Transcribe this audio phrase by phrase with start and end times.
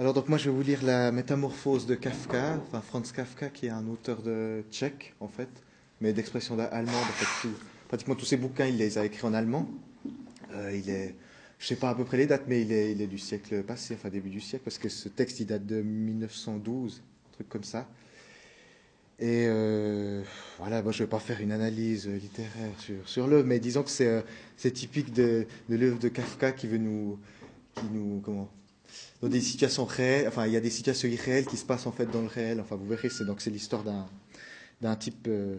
[0.00, 3.66] Alors donc moi je vais vous lire la Métamorphose de Kafka, enfin Franz Kafka qui
[3.66, 5.50] est un auteur de tchèque en fait,
[6.00, 7.48] mais d'expression allemande en fait.
[7.86, 9.68] pratiquement tous ses bouquins il les a écrits en allemand.
[10.54, 11.14] Euh, il est,
[11.58, 13.62] je sais pas à peu près les dates, mais il est, il est du siècle
[13.62, 17.50] passé, enfin début du siècle, parce que ce texte il date de 1912, un truc
[17.50, 17.86] comme ça.
[19.18, 20.22] Et euh,
[20.56, 23.82] voilà, moi je ne vais pas faire une analyse littéraire sur, sur l'œuvre, mais disons
[23.82, 27.18] que c'est euh, typique de, de l'œuvre de Kafka qui veut nous,
[27.74, 28.48] qui nous, comment,
[29.20, 31.92] dans des situations réelles, enfin il y a des situations irréelles qui se passent en
[31.92, 32.60] fait dans le réel.
[32.60, 34.08] Enfin vous verrez, c'est donc c'est l'histoire d'un
[34.80, 35.58] d'un type euh,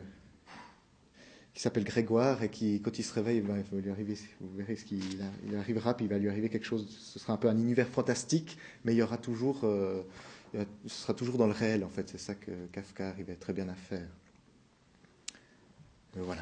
[1.53, 4.75] qui s'appelle Grégoire et qui quand il se réveille, il va lui arriver, vous verrez
[4.75, 5.03] ce qu'il
[5.47, 6.87] il arrivera, puis il va lui arriver quelque chose.
[6.89, 10.01] Ce sera un peu un univers fantastique, mais il y aura toujours, euh,
[10.53, 12.09] ce sera toujours dans le réel en fait.
[12.09, 14.07] C'est ça que Kafka arrivait très bien à faire.
[16.17, 16.41] Euh, voilà.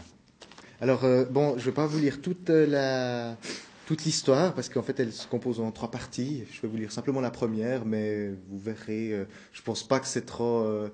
[0.80, 3.36] Alors bon, je ne vais pas vous lire toute la
[3.90, 6.44] toute l'histoire, parce qu'en fait, elle se compose en trois parties.
[6.52, 10.06] Je vais vous lire simplement la première, mais vous verrez, euh, je pense pas que
[10.06, 10.60] c'est trop.
[10.60, 10.90] Euh,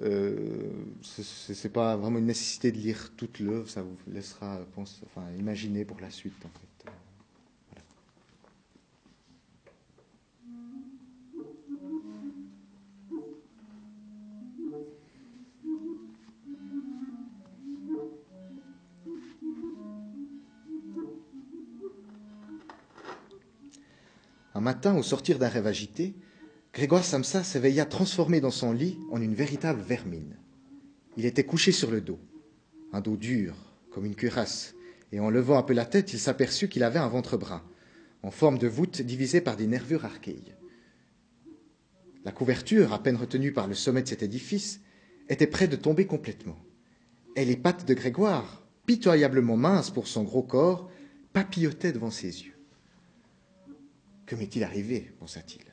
[0.00, 0.70] euh,
[1.02, 5.84] c'est pas vraiment une nécessité de lire toute l'œuvre, ça vous laissera, pense, enfin, imaginer
[5.84, 6.32] pour la suite.
[24.86, 26.14] Au sortir d'un rêve agité,
[26.72, 30.36] Grégoire Samsa s'éveilla transformé dans son lit en une véritable vermine.
[31.16, 32.18] Il était couché sur le dos,
[32.92, 33.54] un dos dur,
[33.90, 34.74] comme une cuirasse,
[35.12, 37.62] et en levant un peu la tête, il s'aperçut qu'il avait un ventre brun,
[38.22, 40.54] en forme de voûte divisée par des nervures archaïques.
[42.24, 44.80] La couverture, à peine retenue par le sommet de cet édifice,
[45.28, 46.58] était près de tomber complètement.
[47.36, 50.90] Et les pattes de Grégoire, pitoyablement minces pour son gros corps,
[51.32, 52.49] papillotaient devant ses yeux.
[54.30, 55.64] Que m'est-il arrivé pensa-t-il.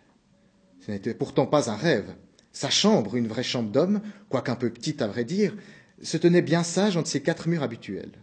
[0.83, 2.15] Ce n'était pourtant pas un rêve.
[2.51, 5.55] Sa chambre, une vraie chambre d'homme, quoique un peu petite à vrai dire,
[6.01, 8.13] se tenait bien sage entre ses quatre murs habituels.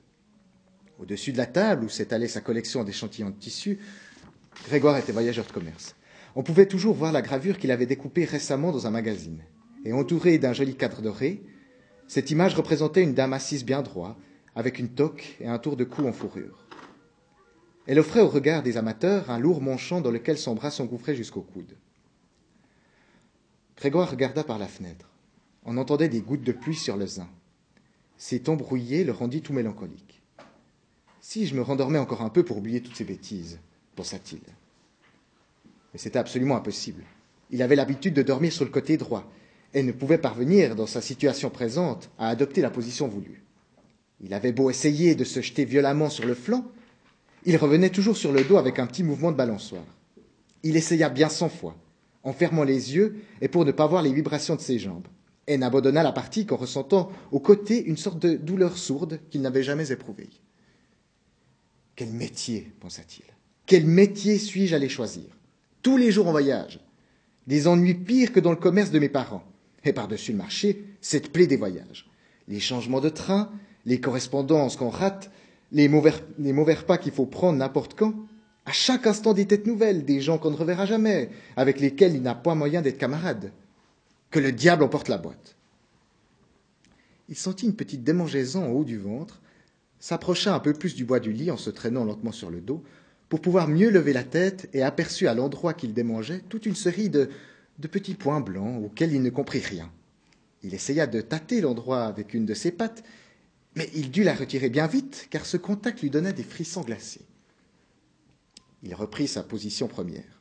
[0.98, 3.78] Au-dessus de la table où s'étalait sa collection d'échantillons de tissu,
[4.66, 5.94] Grégoire était voyageur de commerce.
[6.34, 9.44] On pouvait toujours voir la gravure qu'il avait découpée récemment dans un magazine.
[9.84, 11.44] Et entourée d'un joli cadre doré,
[12.08, 14.18] cette image représentait une dame assise bien droit,
[14.56, 16.63] avec une toque et un tour de cou en fourrure.
[17.86, 21.42] Elle offrait au regard des amateurs un lourd manchon dans lequel son bras s'engouffrait jusqu'au
[21.42, 21.76] coude.
[23.76, 25.10] Grégoire regarda par la fenêtre.
[25.64, 27.28] On entendait des gouttes de pluie sur le zin.
[28.16, 30.22] Ces tons brouillés le rendit tout mélancolique.
[31.20, 33.58] Si je me rendormais encore un peu pour oublier toutes ces bêtises,
[33.96, 34.42] pensa-t-il.
[35.92, 37.02] Mais c'était absolument impossible.
[37.50, 39.30] Il avait l'habitude de dormir sur le côté droit
[39.74, 43.42] et ne pouvait parvenir, dans sa situation présente, à adopter la position voulue.
[44.20, 46.64] Il avait beau essayer de se jeter violemment sur le flanc,
[47.44, 49.84] il revenait toujours sur le dos avec un petit mouvement de balançoire.
[50.62, 51.76] Il essaya bien cent fois,
[52.22, 55.06] en fermant les yeux et pour ne pas voir les vibrations de ses jambes,
[55.46, 59.62] et n'abandonna la partie qu'en ressentant au côté une sorte de douleur sourde qu'il n'avait
[59.62, 60.30] jamais éprouvée.
[61.96, 63.24] Quel métier, pensa-t-il.
[63.66, 65.24] Quel métier suis-je allé choisir
[65.82, 66.80] Tous les jours en voyage.
[67.46, 69.44] Des ennuis pires que dans le commerce de mes parents.
[69.84, 72.10] Et par-dessus le marché, cette plaie des voyages.
[72.48, 73.52] Les changements de train,
[73.84, 75.30] les correspondances qu'on rate,
[75.74, 78.14] les mauvais, repas qu'il faut prendre n'importe quand,
[78.64, 82.22] à chaque instant des têtes nouvelles, des gens qu'on ne reverra jamais, avec lesquels il
[82.22, 83.52] n'a pas moyen d'être camarade.
[84.30, 85.56] Que le diable emporte la boîte.
[87.28, 89.40] Il sentit une petite démangeaison en haut du ventre,
[89.98, 92.82] s'approcha un peu plus du bois du lit en se traînant lentement sur le dos,
[93.28, 97.10] pour pouvoir mieux lever la tête et aperçut à l'endroit qu'il démangeait toute une série
[97.10, 97.30] de,
[97.78, 99.90] de petits points blancs auxquels il ne comprit rien.
[100.62, 103.02] Il essaya de tâter l'endroit avec une de ses pattes,
[103.74, 107.24] mais il dut la retirer bien vite, car ce contact lui donnait des frissons glacés.
[108.82, 110.40] Il reprit sa position première.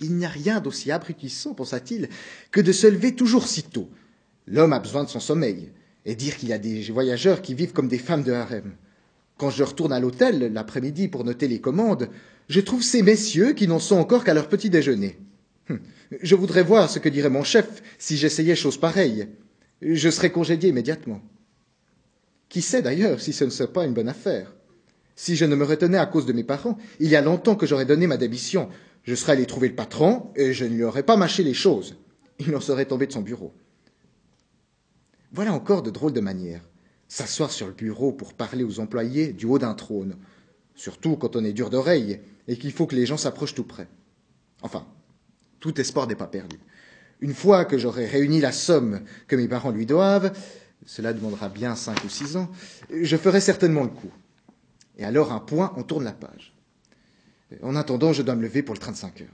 [0.00, 2.08] Il n'y a rien d'aussi abrutissant, pensa-t-il,
[2.50, 3.90] que de se lever toujours si tôt.
[4.46, 5.70] L'homme a besoin de son sommeil,
[6.06, 8.72] et dire qu'il y a des voyageurs qui vivent comme des femmes de harem.
[9.36, 12.08] Quand je retourne à l'hôtel l'après-midi pour noter les commandes,
[12.48, 15.18] je trouve ces messieurs qui n'en sont encore qu'à leur petit déjeuner.
[15.68, 15.80] Hum,
[16.22, 19.28] je voudrais voir ce que dirait mon chef si j'essayais chose pareille.
[19.82, 21.20] Je serais congédié immédiatement.
[22.48, 24.54] Qui sait d'ailleurs si ce ne serait pas une bonne affaire?
[25.16, 27.66] Si je ne me retenais à cause de mes parents, il y a longtemps que
[27.66, 28.68] j'aurais donné ma démission.
[29.02, 31.96] Je serais allé trouver le patron et je ne lui aurais pas mâché les choses.
[32.38, 33.52] Il en serait tombé de son bureau.
[35.32, 36.62] Voilà encore de drôles de manières.
[37.08, 40.16] S'asseoir sur le bureau pour parler aux employés du haut d'un trône,
[40.74, 43.88] surtout quand on est dur d'oreille et qu'il faut que les gens s'approchent tout près.
[44.62, 44.86] Enfin,
[45.60, 46.58] tout espoir n'est pas perdu.
[47.20, 50.32] Une fois que j'aurai réuni la somme que mes parents lui doivent,
[50.88, 52.50] cela demandera bien cinq ou six ans,
[52.90, 54.10] je ferai certainement le coup.
[54.96, 56.54] Et alors, un point, on tourne la page.
[57.62, 59.28] En attendant, je dois me lever pour le train de cinq heures.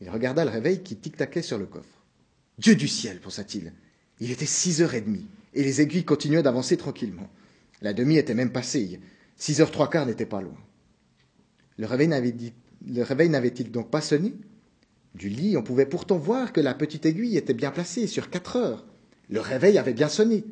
[0.00, 2.02] Il regarda le réveil qui tic-taquait sur le coffre.
[2.56, 3.74] Dieu du ciel, pensa-t-il.
[4.20, 7.28] Il était six heures et demie, et les aiguilles continuaient d'avancer tranquillement.
[7.82, 9.00] La demi était même passée.
[9.36, 10.56] Six heures trois quarts n'était pas loin.
[11.76, 14.32] Le réveil n'avait-il donc pas sonné?
[15.14, 18.56] Du lit, on pouvait pourtant voir que la petite aiguille était bien placée sur quatre
[18.56, 18.86] heures.
[19.32, 20.44] Le réveil avait bien sonné.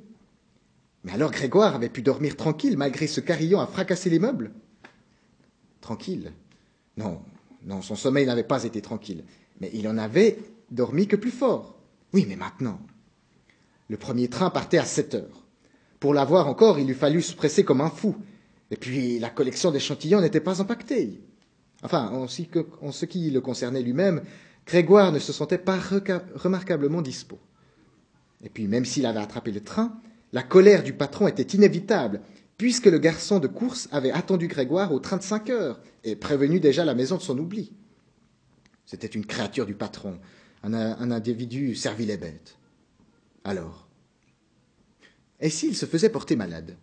[1.04, 4.52] Mais alors Grégoire avait pu dormir tranquille malgré ce carillon à fracasser les meubles
[5.82, 6.32] Tranquille?
[6.96, 7.20] Non,
[7.66, 9.24] non, son sommeil n'avait pas été tranquille.
[9.60, 10.38] Mais il en avait
[10.70, 11.78] dormi que plus fort.
[12.14, 12.80] Oui, mais maintenant.
[13.90, 15.44] Le premier train partait à sept heures.
[15.98, 18.16] Pour l'avoir encore, il eût fallu se presser comme un fou.
[18.70, 21.20] Et puis, la collection d'échantillons n'était pas impactée.
[21.82, 24.22] Enfin, en ce qui le concernait lui-même,
[24.66, 25.78] Grégoire ne se sentait pas
[26.34, 27.40] remarquablement dispos.
[28.42, 30.00] Et puis, même s'il avait attrapé le train,
[30.32, 32.22] la colère du patron était inévitable,
[32.56, 36.60] puisque le garçon de course avait attendu Grégoire au train de cinq heures et prévenu
[36.60, 37.72] déjà la maison de son oubli.
[38.86, 40.18] C'était une créature du patron,
[40.62, 42.56] un, un individu servi les bêtes.
[43.44, 43.88] Alors
[45.40, 46.76] Et s'il se faisait porter malade?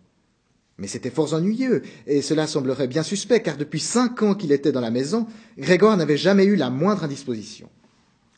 [0.78, 4.72] Mais c'était fort ennuyeux, et cela semblerait bien suspect, car depuis cinq ans qu'il était
[4.72, 5.26] dans la maison,
[5.58, 7.68] Grégoire n'avait jamais eu la moindre indisposition.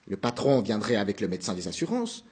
[0.07, 2.25] Le patron viendrait avec le médecin des assurances,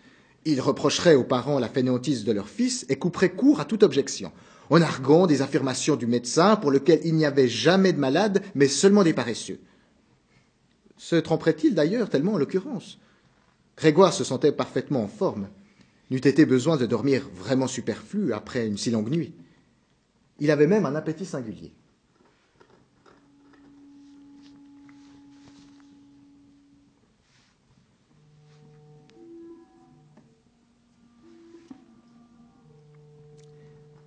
[0.48, 4.32] il reprocherait aux parents la fainéantise de leur fils et couperait court à toute objection,
[4.70, 8.66] en arguant des affirmations du médecin pour lequel il n'y avait jamais de malade, mais
[8.66, 9.60] seulement des paresseux.
[10.96, 12.98] Se tromperait-il d'ailleurs tellement en l'occurrence?
[13.76, 15.48] Grégoire se sentait parfaitement en forme.
[16.10, 19.34] N'eût été besoin de dormir vraiment superflu après une si longue nuit.
[20.40, 21.72] Il avait même un appétit singulier.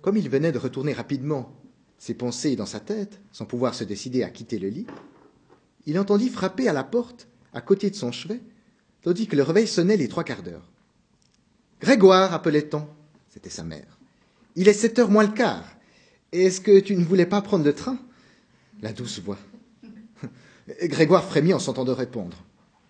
[0.02, 1.52] Comme il venait de retourner rapidement
[1.96, 4.86] ses pensées dans sa tête, sans pouvoir se décider à quitter le lit,
[5.86, 8.40] il entendit frapper à la porte, à côté de son chevet,
[9.02, 10.68] tandis que le réveil sonnait les trois quarts d'heure.
[11.80, 12.86] Grégoire, appelait-on.
[13.30, 13.98] C'était sa mère.
[14.56, 15.64] Il est sept heures moins le quart.
[16.32, 17.98] Est-ce que tu ne voulais pas prendre le train?
[18.80, 19.38] La douce voix.
[20.82, 22.36] Grégoire frémit en s'entendant répondre.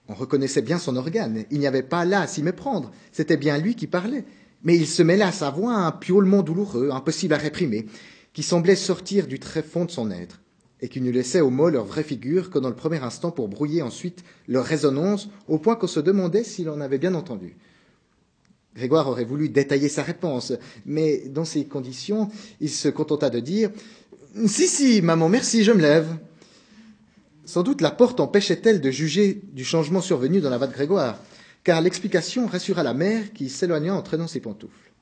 [0.09, 1.45] On reconnaissait bien son organe.
[1.51, 2.91] Il n'y avait pas là à s'y méprendre.
[3.13, 4.25] C'était bien lui qui parlait
[4.65, 7.87] mais il se mêlait à sa voix un piaulement douloureux, impossible à réprimer,
[8.33, 10.41] qui semblait sortir du très fond de son être,
[10.81, 13.49] et qui ne laissait aux mots leur vraie figure que dans le premier instant pour
[13.49, 17.57] brouiller ensuite leur résonance, au point qu'on se demandait s'il en avait bien entendu.
[18.75, 20.55] Grégoire aurait voulu détailler sa réponse,
[20.87, 22.31] mais dans ces conditions,
[22.61, 23.71] il se contenta de dire
[24.47, 26.09] Si, si, maman, merci, je me lève.
[27.45, 31.19] Sans doute la porte empêchait-elle de juger du changement survenu dans la voix de Grégoire
[31.65, 34.93] car l'explication rassura la mère qui s'éloigna en traînant ses pantoufles.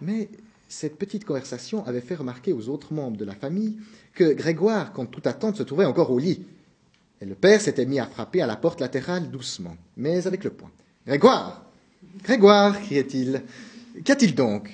[0.00, 0.28] Mais
[0.68, 3.76] cette petite conversation avait fait remarquer aux autres membres de la famille
[4.14, 6.44] que Grégoire, contre toute attente, se trouvait encore au lit.
[7.20, 10.50] Et le père s'était mis à frapper à la porte latérale doucement, mais avec le
[10.50, 10.70] poing.
[11.06, 11.62] Grégoire
[12.22, 13.42] Grégoire criait-il.
[14.04, 14.70] Qu'y a-t-il donc?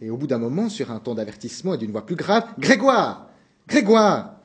[0.00, 3.28] Et au bout d'un moment, sur un ton d'avertissement et d'une voix plus grave, Grégoire
[3.68, 4.36] Grégoire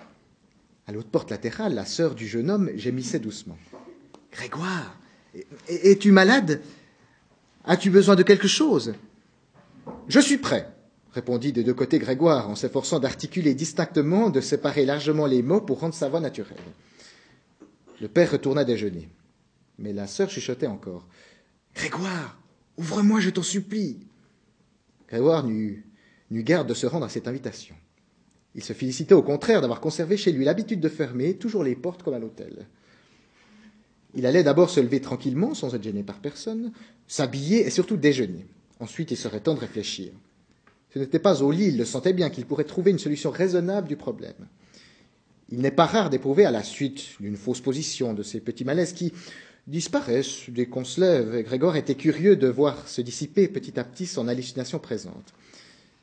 [0.87, 3.57] À l'autre porte latérale, la sœur du jeune homme gémissait doucement.
[4.35, 4.99] Grégoire,
[5.69, 6.61] es-tu malade?
[7.63, 8.93] As-tu besoin de quelque chose?
[10.09, 10.69] Je suis prêt,
[11.13, 15.79] répondit des deux côtés Grégoire, en s'efforçant d'articuler distinctement, de séparer largement les mots pour
[15.79, 16.57] rendre sa voix naturelle.
[18.01, 19.09] Le père retourna déjeuner.
[19.79, 21.07] Mais la sœur chuchotait encore.
[21.73, 22.37] Grégoire,
[22.77, 24.05] ouvre-moi, je t'en supplie.
[25.07, 25.85] Grégoire n'eut
[26.31, 27.75] garde de se rendre à cette invitation.
[28.53, 32.03] Il se félicitait au contraire d'avoir conservé chez lui l'habitude de fermer toujours les portes
[32.03, 32.67] comme à l'hôtel.
[34.15, 36.71] Il allait d'abord se lever tranquillement, sans être gêné par personne,
[37.07, 38.45] s'habiller et surtout déjeuner.
[38.79, 40.11] Ensuite, il serait temps de réfléchir.
[40.93, 43.87] Ce n'était pas au lit, il le sentait bien, qu'il pourrait trouver une solution raisonnable
[43.87, 44.47] du problème.
[45.49, 48.93] Il n'est pas rare d'éprouver, à la suite d'une fausse position, de ces petits malaises
[48.93, 49.11] qui
[49.67, 51.35] disparaissent dès qu'on se lève.
[51.35, 55.33] Et Grégor était curieux de voir se dissiper petit à petit son hallucination présente.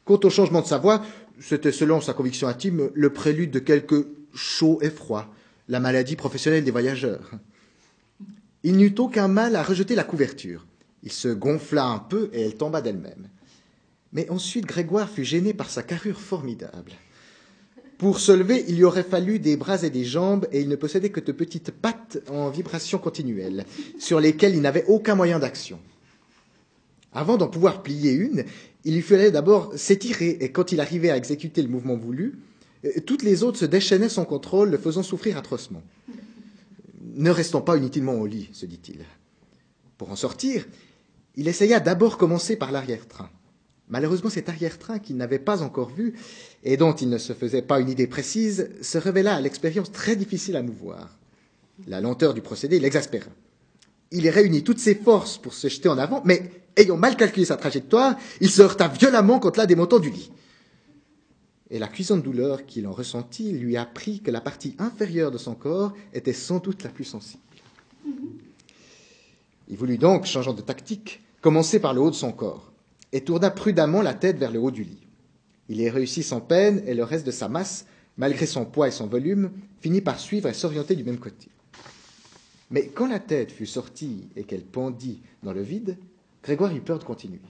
[0.04, 1.02] Quant au changement de sa voix,
[1.40, 5.32] c'était, selon sa conviction intime, le prélude de quelque chaud et froid,
[5.68, 7.30] la maladie professionnelle des voyageurs.
[8.64, 10.66] Il n'eut aucun mal à rejeter la couverture.
[11.02, 13.28] Il se gonfla un peu et elle tomba d'elle-même.
[14.12, 16.92] Mais ensuite Grégoire fut gêné par sa carrure formidable.
[17.98, 20.74] Pour se lever, il lui aurait fallu des bras et des jambes, et il ne
[20.74, 23.64] possédait que de petites pattes en vibration continuelle,
[23.98, 25.78] sur lesquelles il n'avait aucun moyen d'action.
[27.12, 28.44] Avant d'en pouvoir plier une,
[28.84, 32.40] il lui fallait d'abord s'étirer, et quand il arrivait à exécuter le mouvement voulu,
[33.06, 35.82] toutes les autres se déchaînaient sans contrôle, le faisant souffrir atrocement.
[37.14, 39.04] Ne restons pas inutilement au lit, se dit-il.
[39.98, 40.66] Pour en sortir,
[41.36, 43.30] il essaya d'abord commencer par l'arrière-train.
[43.88, 46.14] Malheureusement, cet arrière-train qu'il n'avait pas encore vu
[46.64, 50.16] et dont il ne se faisait pas une idée précise se révéla à l'expérience très
[50.16, 51.18] difficile à mouvoir.
[51.86, 53.30] La lenteur du procédé l'exaspéra.
[54.10, 57.56] Il réunit toutes ses forces pour se jeter en avant, mais ayant mal calculé sa
[57.56, 60.30] trajectoire, il se heurta violemment contre l'un des du lit.
[61.72, 65.54] Et la cuisante douleur qu'il en ressentit lui apprit que la partie inférieure de son
[65.54, 67.42] corps était sans doute la plus sensible.
[69.68, 72.70] Il voulut donc, changeant de tactique, commencer par le haut de son corps,
[73.10, 75.06] et tourna prudemment la tête vers le haut du lit.
[75.70, 77.86] Il y réussit sans peine, et le reste de sa masse,
[78.18, 79.50] malgré son poids et son volume,
[79.80, 81.48] finit par suivre et s'orienter du même côté.
[82.70, 85.96] Mais quand la tête fut sortie et qu'elle pendit dans le vide,
[86.42, 87.40] Grégoire eut peur de continuer.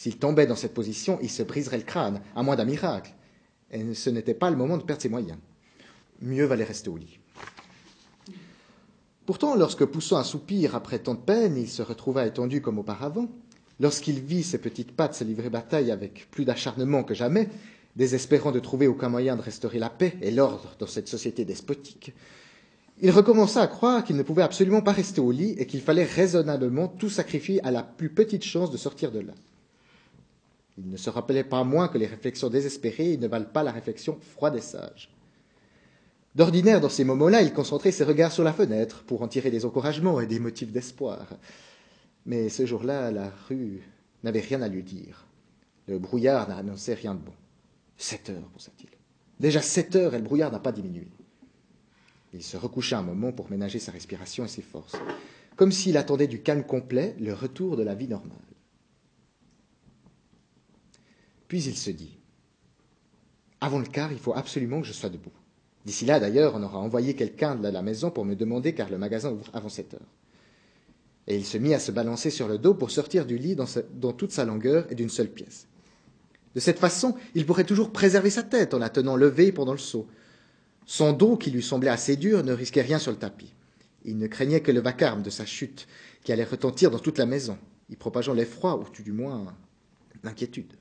[0.00, 3.12] S'il tombait dans cette position, il se briserait le crâne, à moins d'un miracle.
[3.70, 5.36] Et ce n'était pas le moment de perdre ses moyens.
[6.22, 7.18] Mieux valait rester au lit.
[9.26, 13.28] Pourtant, lorsque poussant un soupir après tant de peine, il se retrouva étendu comme auparavant,
[13.78, 17.50] lorsqu'il vit ses petites pattes se livrer bataille avec plus d'acharnement que jamais,
[17.94, 22.14] désespérant de trouver aucun moyen de restaurer la paix et l'ordre dans cette société despotique,
[23.02, 26.04] il recommença à croire qu'il ne pouvait absolument pas rester au lit et qu'il fallait
[26.04, 29.34] raisonnablement tout sacrifier à la plus petite chance de sortir de là.
[30.82, 34.18] Il ne se rappelait pas moins que les réflexions désespérées ne valent pas la réflexion
[34.20, 35.14] froide et sage.
[36.34, 39.66] D'ordinaire, dans ces moments-là, il concentrait ses regards sur la fenêtre pour en tirer des
[39.66, 41.26] encouragements et des motifs d'espoir.
[42.24, 43.82] Mais ce jour-là, la rue
[44.22, 45.26] n'avait rien à lui dire.
[45.86, 47.34] Le brouillard n'annonçait rien de bon.
[47.98, 48.88] Sept heures, pensa-t-il.
[49.38, 51.08] Déjà sept heures et le brouillard n'a pas diminué.
[52.32, 54.96] Il se recoucha un moment pour ménager sa respiration et ses forces,
[55.56, 58.38] comme s'il attendait du calme complet le retour de la vie normale.
[61.50, 62.16] Puis il se dit
[63.60, 65.32] Avant le quart, il faut absolument que je sois debout.
[65.84, 68.98] D'ici là, d'ailleurs, on aura envoyé quelqu'un de la maison pour me demander car le
[68.98, 70.14] magasin ouvre avant sept heures.
[71.26, 73.64] Et il se mit à se balancer sur le dos pour sortir du lit dans,
[73.94, 75.66] dans toute sa longueur et d'une seule pièce.
[76.54, 79.78] De cette façon, il pourrait toujours préserver sa tête en la tenant levée pendant le
[79.78, 80.06] saut,
[80.86, 83.52] son dos, qui lui semblait assez dur, ne risquait rien sur le tapis.
[84.04, 85.88] Il ne craignait que le vacarme de sa chute,
[86.22, 89.52] qui allait retentir dans toute la maison, y propageant l'effroi, ou tout du moins
[90.22, 90.74] l'inquiétude.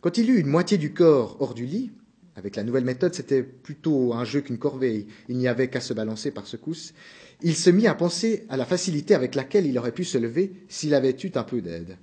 [0.00, 1.90] Quand il eut une moitié du corps hors du lit,
[2.34, 5.92] avec la nouvelle méthode, c'était plutôt un jeu qu'une corvée, il n'y avait qu'à se
[5.92, 6.94] balancer par secousses,
[7.42, 10.52] il se mit à penser à la facilité avec laquelle il aurait pu se lever
[10.68, 11.98] s'il avait eu un peu d'aide.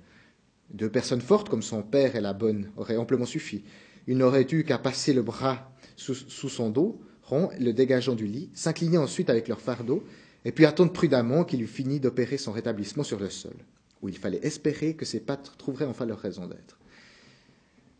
[0.70, 3.64] Deux personnes fortes comme son père et la bonne auraient amplement suffi.
[4.06, 8.50] Il n'aurait eu qu'à passer le bras sous, son dos, rond, le dégageant du lit,
[8.54, 10.04] s'incliner ensuite avec leur fardeau,
[10.44, 13.56] et puis attendre prudemment qu'il eût fini d'opérer son rétablissement sur le sol,
[14.02, 16.77] où il fallait espérer que ses pattes trouveraient enfin leur raison d'être.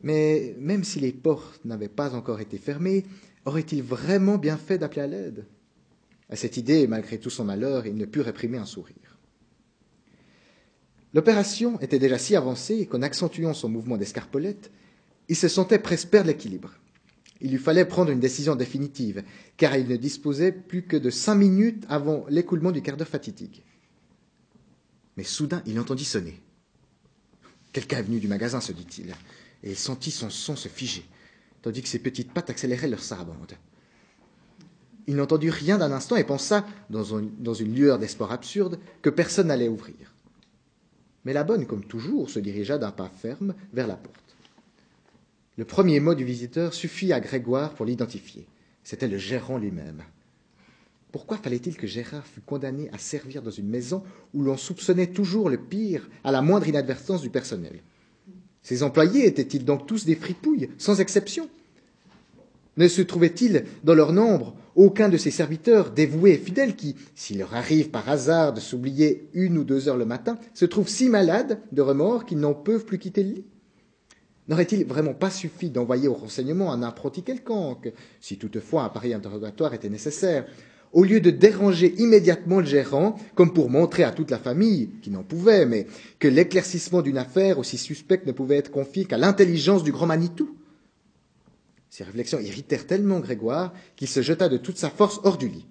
[0.02, 3.04] Mais même si les portes n'avaient pas encore été fermées,
[3.44, 5.46] aurait-il vraiment bien fait d'appeler à l'aide?
[6.30, 9.18] À cette idée, malgré tout son malheur, il ne put réprimer un sourire.
[11.14, 14.70] L'opération était déjà si avancée qu'en accentuant son mouvement d'escarpolette,
[15.28, 16.74] il se sentait presque perdre l'équilibre.
[17.40, 19.22] Il lui fallait prendre une décision définitive,
[19.56, 23.62] car il ne disposait plus que de cinq minutes avant l'écoulement du quart d'heure fatidique.
[25.16, 26.40] Mais soudain, il entendit sonner.
[27.72, 29.14] Quelqu'un est venu du magasin, se dit-il,
[29.62, 31.04] et il sentit son son se figer,
[31.62, 33.54] tandis que ses petites pattes accéléraient leur sarabande.
[35.06, 39.48] Il n'entendit rien d'un instant et pensa, dans, dans une lueur d'espoir absurde, que personne
[39.48, 40.14] n'allait ouvrir.
[41.24, 44.36] Mais la bonne, comme toujours, se dirigea d'un pas ferme vers la porte.
[45.56, 48.46] Le premier mot du visiteur suffit à Grégoire pour l'identifier.
[48.84, 50.04] C'était le gérant lui-même.
[51.10, 55.48] Pourquoi fallait-il que Gérard fût condamné à servir dans une maison où l'on soupçonnait toujours
[55.48, 57.80] le pire à la moindre inadvertance du personnel?
[58.62, 61.48] Ses employés étaient-ils donc tous des fripouilles, sans exception?
[62.76, 67.38] Ne se trouvait-il dans leur nombre aucun de ces serviteurs dévoués et fidèles qui, s'il
[67.38, 71.08] leur arrive par hasard de s'oublier une ou deux heures le matin, se trouvent si
[71.08, 73.44] malades de remords qu'ils n'en peuvent plus quitter le lit?
[74.46, 79.74] N'aurait-il vraiment pas suffi d'envoyer au renseignement un apprenti quelconque, si toutefois un pareil interrogatoire
[79.74, 80.46] était nécessaire,
[80.92, 85.10] au lieu de déranger immédiatement le gérant, comme pour montrer à toute la famille, qui
[85.10, 85.86] n'en pouvait, mais
[86.18, 90.56] que l'éclaircissement d'une affaire aussi suspecte ne pouvait être confié qu'à l'intelligence du grand Manitou
[91.90, 95.66] Ces réflexions irritèrent tellement Grégoire qu'il se jeta de toute sa force hors du lit.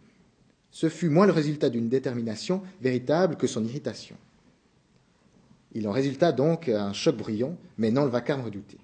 [0.72, 4.16] Ce fut moins le résultat d'une détermination véritable que son irritation.
[5.74, 8.78] Il en résulta donc un choc bruyant, mais non le vacarme redouté.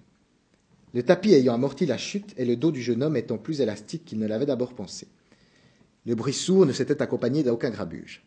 [0.94, 4.06] Le tapis ayant amorti la chute et le dos du jeune homme étant plus élastique
[4.06, 5.08] qu'il ne l'avait d'abord pensé.
[6.06, 8.24] Le bruit sourd ne s'était accompagné d'aucun grabuge.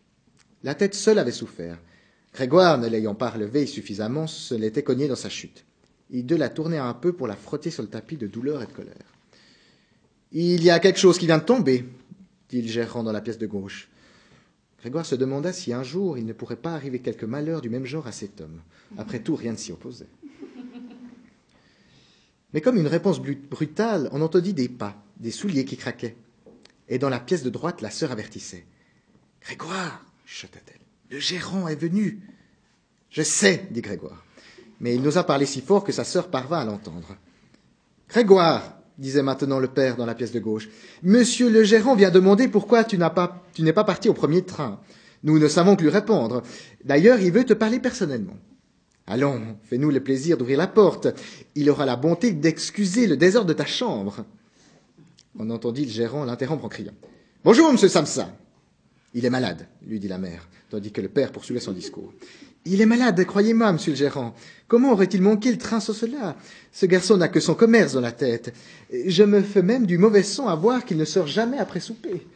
[0.62, 1.78] La tête seule avait souffert.
[2.32, 5.64] Grégoire, ne l'ayant pas relevée suffisamment, se l'était cogné dans sa chute.
[6.10, 8.66] Il de la tourner un peu pour la frotter sur le tapis de douleur et
[8.66, 9.12] de colère.
[10.32, 11.84] Il y a quelque chose qui vient de tomber,
[12.48, 13.88] dit le gérant dans la pièce de gauche.
[14.80, 17.86] Grégoire se demanda si un jour il ne pourrait pas arriver quelque malheur du même
[17.86, 18.60] genre à cet homme.
[18.98, 20.08] Après tout, rien ne s'y opposait.
[22.52, 26.16] Mais comme une réponse brutale, on entendit des pas, des souliers qui craquaient.
[26.88, 28.66] Et dans la pièce de droite, la sœur avertissait.
[29.42, 32.20] Grégoire, chuchota-t-elle, le gérant est venu.
[33.10, 34.24] Je sais, dit Grégoire.
[34.80, 37.16] Mais il n'osa parler si fort que sa sœur parvint à l'entendre.
[38.08, 40.68] Grégoire, disait maintenant le père dans la pièce de gauche,
[41.02, 44.80] Monsieur le gérant vient demander pourquoi tu n'es pas parti au premier train.
[45.22, 46.42] Nous ne savons que lui répondre.
[46.84, 48.36] D'ailleurs, il veut te parler personnellement.
[49.06, 51.08] Allons, fais-nous le plaisir d'ouvrir la porte.
[51.54, 54.24] Il aura la bonté d'excuser le désordre de ta chambre.
[55.38, 56.94] On entendit le gérant l'interrompre en criant.
[57.44, 58.34] Bonjour, monsieur Samsa.
[59.12, 62.12] Il est malade, lui dit la mère, tandis que le père poursuivait son discours.
[62.64, 64.34] Il est malade, croyez-moi, monsieur le gérant.
[64.66, 66.36] Comment aurait-il manqué le train sans cela?
[66.72, 68.54] Ce garçon n'a que son commerce dans la tête.
[68.90, 72.26] Je me fais même du mauvais son à voir qu'il ne sort jamais après souper.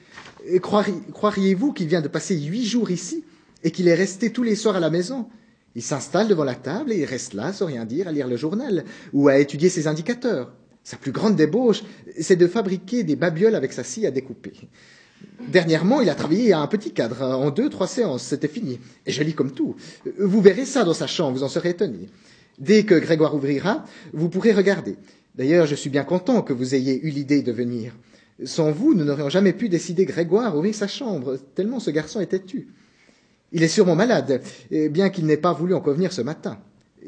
[0.61, 3.25] Croiriez-vous qu'il vient de passer huit jours ici
[3.65, 5.27] et qu'il est resté tous les soirs à la maison?
[5.75, 8.37] Il s'installe devant la table et il reste là sans rien dire à lire le
[8.37, 10.53] journal ou à étudier ses indicateurs.
[10.91, 11.85] Sa plus grande débauche,
[12.19, 14.55] c'est de fabriquer des babioles avec sa scie à découper.
[15.47, 18.81] Dernièrement, il a travaillé à un petit cadre, en deux, trois séances, c'était fini.
[19.07, 19.77] Et joli comme tout.
[20.19, 22.09] Vous verrez ça dans sa chambre, vous en serez étonné.
[22.59, 24.97] Dès que Grégoire ouvrira, vous pourrez regarder.
[25.37, 27.95] D'ailleurs, je suis bien content que vous ayez eu l'idée de venir.
[28.45, 32.41] Sans vous, nous n'aurions jamais pu décider Grégoire ouvrir sa chambre, tellement ce garçon était
[32.41, 32.67] têtu.
[33.53, 34.43] Il est sûrement malade,
[34.91, 36.59] bien qu'il n'ait pas voulu encore venir ce matin.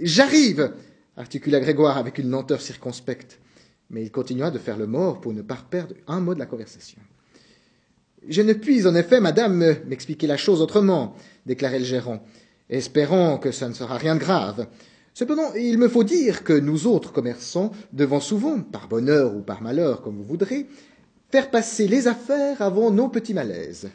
[0.00, 0.72] J'arrive
[1.16, 3.40] articula Grégoire avec une lenteur circonspecte.
[3.92, 6.46] Mais il continua de faire le mort pour ne pas perdre un mot de la
[6.46, 6.98] conversation.
[8.26, 11.14] Je ne puis, en effet, madame, m'expliquer la chose autrement,
[11.46, 12.22] déclarait le gérant,
[12.70, 14.66] espérant que ça ne sera rien de grave.
[15.14, 19.60] Cependant, il me faut dire que nous autres commerçants devons souvent, par bonheur ou par
[19.60, 20.66] malheur, comme vous voudrez,
[21.30, 23.90] faire passer les affaires avant nos petits malaises.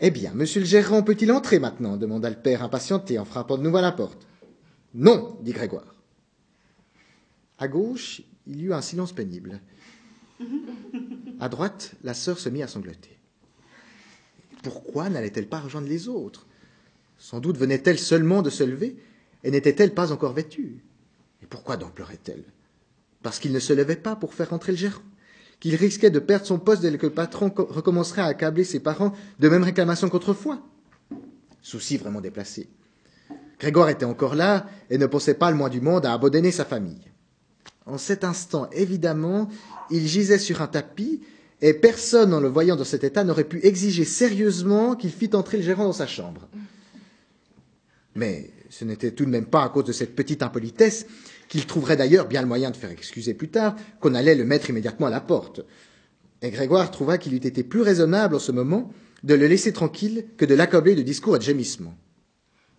[0.00, 1.96] Eh bien, monsieur le gérant peut-il entrer maintenant?
[1.96, 4.26] demanda le père impatienté en frappant de nouveau à la porte.
[4.94, 5.97] Non, dit Grégoire.
[7.58, 9.60] À gauche, il y eut un silence pénible.
[11.40, 13.18] À droite, la sœur se mit à sangloter.
[14.62, 16.46] Pourquoi n'allait-elle pas rejoindre les autres?
[17.18, 18.96] Sans doute venait-elle seulement de se lever
[19.42, 20.84] et n'était-elle pas encore vêtue
[21.42, 22.44] Et pourquoi donc pleurait-elle?
[23.22, 25.02] Parce qu'il ne se levait pas pour faire entrer le gérant
[25.58, 29.12] Qu'il risquait de perdre son poste dès que le patron recommencerait à accabler ses parents
[29.40, 30.62] de mêmes réclamations qu'autrefois
[31.60, 32.68] Souci vraiment déplacé.
[33.58, 36.64] Grégoire était encore là et ne pensait pas le moins du monde à abandonner sa
[36.64, 37.10] famille.
[37.88, 39.48] En cet instant, évidemment,
[39.90, 41.22] il gisait sur un tapis,
[41.62, 45.56] et personne, en le voyant dans cet état, n'aurait pu exiger sérieusement qu'il fît entrer
[45.56, 46.48] le gérant dans sa chambre.
[48.14, 51.06] Mais ce n'était tout de même pas à cause de cette petite impolitesse,
[51.48, 54.68] qu'il trouverait d'ailleurs bien le moyen de faire excuser plus tard, qu'on allait le mettre
[54.68, 55.62] immédiatement à la porte.
[56.42, 58.92] Et Grégoire trouva qu'il eût été plus raisonnable en ce moment
[59.24, 61.96] de le laisser tranquille que de l'accabler de discours et de gémissements.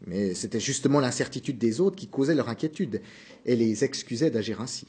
[0.06, 3.02] Mais c'était justement l'incertitude des autres qui causait leur inquiétude
[3.46, 4.88] et les excusait d'agir ainsi.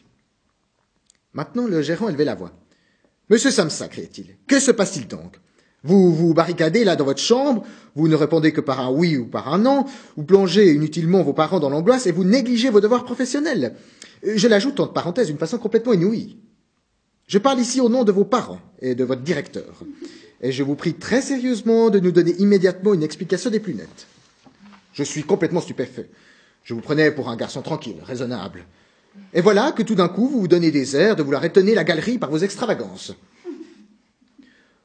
[1.33, 2.53] Maintenant, le gérant élevait la voix.
[3.29, 5.39] Monsieur Samsa, criait-il, que se passe-t-il donc?
[5.83, 7.65] Vous vous barricadez là dans votre chambre,
[7.95, 11.33] vous ne répondez que par un oui ou par un non, vous plongez inutilement vos
[11.33, 13.77] parents dans l'angoisse et vous négligez vos devoirs professionnels.
[14.23, 16.37] Je l'ajoute entre parenthèses d'une façon complètement inouïe.
[17.29, 19.85] Je parle ici au nom de vos parents et de votre directeur,
[20.43, 24.07] et je vous prie très sérieusement de nous donner immédiatement une explication des plus nettes.
[24.93, 26.11] Je suis complètement stupéfait.
[26.65, 28.65] Je vous prenais pour un garçon tranquille, raisonnable.
[29.33, 31.85] Et voilà que tout d'un coup, vous vous donnez des airs de vouloir étonner la
[31.85, 33.13] galerie par vos extravagances.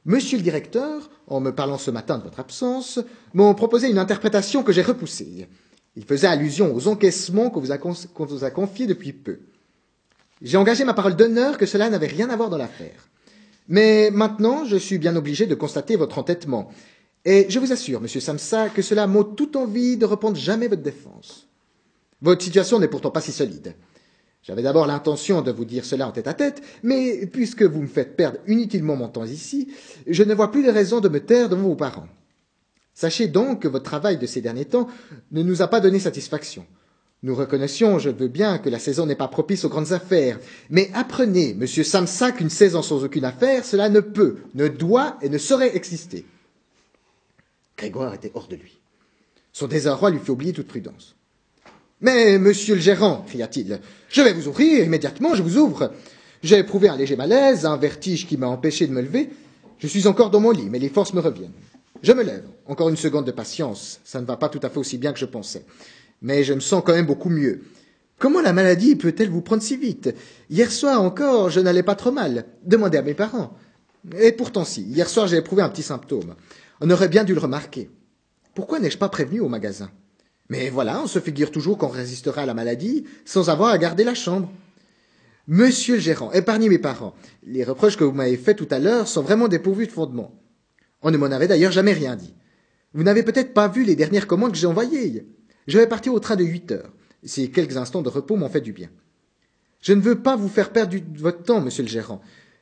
[0.05, 2.99] Monsieur le directeur, en me parlant ce matin de votre absence,
[3.33, 5.47] m'a proposé une interprétation que j'ai repoussée.
[5.95, 7.73] Il faisait allusion aux encaissements qu'on vous,
[8.19, 9.39] vous, a confiés depuis peu.
[10.41, 13.09] J'ai engagé ma parole d'honneur que cela n'avait rien à voir dans l'affaire.
[13.67, 16.69] Mais maintenant, je suis bien obligé de constater votre entêtement.
[17.23, 20.83] Et je vous assure, monsieur Samsa, que cela m'ôte toute envie de reprendre jamais votre
[20.83, 21.47] défense.
[22.21, 23.73] Votre situation n'est pourtant pas si solide.
[24.45, 27.87] J'avais d'abord l'intention de vous dire cela en tête à tête, mais puisque vous me
[27.87, 29.69] faites perdre inutilement mon temps ici,
[30.05, 32.07] je ne vois plus de raison de me taire devant vos parents.
[32.93, 34.87] Sachez donc que votre travail de ces derniers temps
[35.31, 36.63] ne nous a pas donné satisfaction.
[37.23, 40.91] Nous reconnaissions, je veux bien, que la saison n'est pas propice aux grandes affaires, mais
[40.93, 45.39] apprenez, monsieur Samsa, qu'une saison sans aucune affaire, cela ne peut, ne doit et ne
[45.39, 46.23] saurait exister.
[47.77, 48.77] Grégoire était hors de lui.
[49.53, 51.14] Son désarroi lui fit oublier toute prudence.
[52.01, 53.79] Mais, monsieur le gérant, cria-t-il,
[54.09, 55.91] je vais vous ouvrir immédiatement, je vous ouvre.
[56.43, 59.29] J'ai éprouvé un léger malaise, un vertige qui m'a empêché de me lever.
[59.79, 61.53] Je suis encore dans mon lit, mais les forces me reviennent.
[62.03, 62.45] Je me lève.
[62.67, 63.99] Encore une seconde de patience.
[64.03, 65.65] Ça ne va pas tout à fait aussi bien que je pensais.
[66.21, 67.63] Mais je me sens quand même beaucoup mieux.
[68.19, 70.13] Comment la maladie peut-elle vous prendre si vite?
[70.49, 72.45] Hier soir encore, je n'allais pas trop mal.
[72.63, 73.57] Demandez à mes parents.
[74.19, 76.35] Et pourtant si, hier soir j'ai éprouvé un petit symptôme.
[76.79, 77.89] On aurait bien dû le remarquer.
[78.53, 79.89] Pourquoi n'ai-je pas prévenu au magasin?
[80.49, 84.03] Mais voilà, on se figure toujours qu'on résistera à la maladie sans avoir à garder
[84.03, 84.51] la chambre.
[85.47, 87.15] Monsieur le gérant, épargnez mes parents.
[87.43, 90.39] Les reproches que vous m'avez faits tout à l'heure sont vraiment dépourvus de fondement.
[91.01, 92.33] On ne m'en avait d'ailleurs jamais rien dit.
[92.93, 95.27] Vous n'avez peut-être pas vu les dernières commandes que j'ai envoyées.
[95.67, 96.93] Je vais partir au train de huit heures.
[97.23, 98.89] Ces quelques instants de repos m'ont fait du bien.
[99.81, 102.21] Je ne veux pas vous faire perdre votre temps, monsieur le gérant.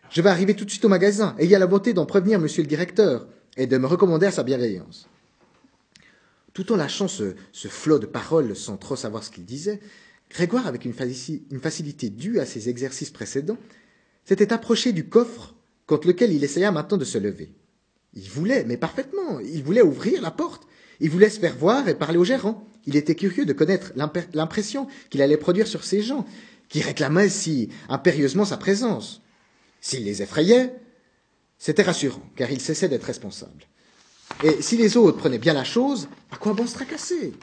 [0.10, 1.36] Je vais arriver tout de suite au magasin.
[1.38, 5.08] Ayez la bonté d'en prévenir monsieur le directeur et de me recommander à sa bienveillance.
[6.54, 9.80] Tout en lâchant ce, flot de paroles sans trop savoir ce qu'il disait,
[10.30, 13.58] Grégoire, avec une, facilité due à ses exercices précédents,
[14.26, 15.54] s'était approché du coffre
[15.86, 17.52] contre lequel il essaya maintenant de se lever.
[18.16, 20.63] Il voulait, mais parfaitement, il voulait ouvrir la porte,
[21.00, 22.68] il voulait se faire voir et parler au gérant.
[22.86, 23.94] Il était curieux de connaître
[24.34, 26.26] l'impression qu'il allait produire sur ces gens,
[26.70, 29.22] qui réclamaient si impérieusement sa présence.
[29.82, 30.74] S'il les effrayait,
[31.60, 33.68] c'était rassurant, car il cessait d'être responsable.
[34.43, 37.33] Et si les autres prenaient bien la chose, à quoi bon se tracasser?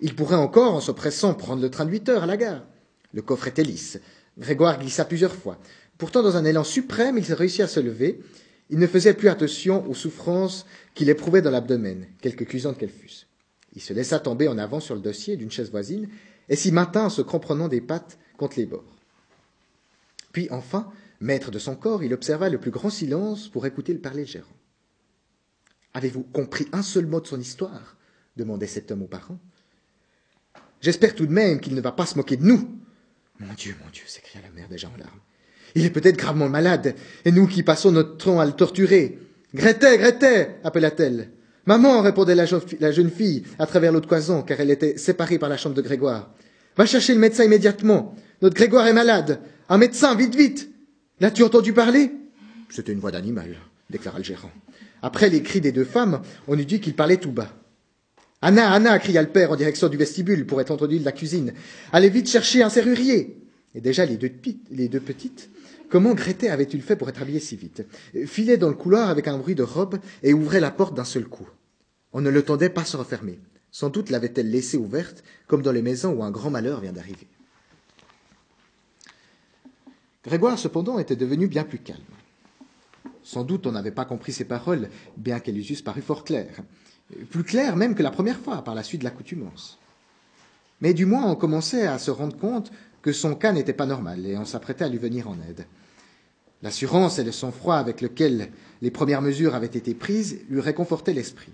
[0.00, 2.64] Il pourrait encore, en se pressant, prendre le train de huit heures à la gare.
[3.12, 3.98] Le coffre était lisse.
[4.38, 5.58] Grégoire glissa plusieurs fois.
[5.98, 8.20] Pourtant, dans un élan suprême, il réussit à se lever.
[8.68, 13.26] Il ne faisait plus attention aux souffrances qu'il éprouvait dans l'abdomen, quelque cuisantes qu'elles fussent.
[13.74, 16.08] Il se laissa tomber en avant sur le dossier d'une chaise voisine
[16.48, 18.96] et s'y maintint en se cramponnant des pattes contre les bords.
[20.32, 24.00] Puis, enfin, maître de son corps, il observa le plus grand silence pour écouter le
[24.00, 24.55] parler gérant.
[25.96, 27.96] Avez-vous compris un seul mot de son histoire
[28.36, 29.38] demandait cet homme aux parents.
[30.82, 32.68] J'espère tout de même qu'il ne va pas se moquer de nous.
[33.40, 35.20] Mon Dieu, mon Dieu, s'écria la mère déjà en larmes.
[35.74, 39.18] Il est peut-être gravement malade, et nous qui passons notre temps à le torturer.
[39.54, 41.30] Grethe, Grethe appela-t-elle.
[41.64, 45.56] Maman, répondait la, jeune fille à travers l'autre cloison, car elle était séparée par la
[45.56, 46.30] chambre de Grégoire.
[46.76, 48.14] Va chercher le médecin immédiatement.
[48.42, 49.40] Notre Grégoire est malade.
[49.70, 50.70] Un médecin, vite, vite.
[51.20, 52.12] L'as-tu entendu parler?
[52.68, 53.56] C'était une voix d'animal,
[53.90, 54.50] déclara le gérant.
[55.02, 57.54] Après les cris des deux femmes, on eût dit qu'il parlait tout bas.
[58.42, 61.54] Anna, Anna, cria le père en direction du vestibule pour être entendu de la cuisine.
[61.92, 63.38] Allez vite chercher un serrurier.
[63.74, 65.50] Et déjà les deux, petites,
[65.88, 67.86] comment Grété avait-il fait pour être habillée si vite?
[68.26, 71.26] Filait dans le couloir avec un bruit de robe et ouvrait la porte d'un seul
[71.26, 71.48] coup.
[72.12, 73.38] On ne le tendait pas se refermer.
[73.70, 77.26] Sans doute l'avait-elle laissée ouverte, comme dans les maisons où un grand malheur vient d'arriver.
[80.24, 82.00] Grégoire, cependant, était devenu bien plus calme.
[83.26, 86.60] Sans doute on n'avait pas compris ses paroles, bien qu'elles eussent paru fort claires.
[87.28, 89.80] Plus claires même que la première fois, par la suite de l'accoutumance.
[90.80, 92.70] Mais du moins on commençait à se rendre compte
[93.02, 95.66] que son cas n'était pas normal, et on s'apprêtait à lui venir en aide.
[96.62, 101.52] L'assurance et le sang-froid avec lequel les premières mesures avaient été prises lui réconfortaient l'esprit.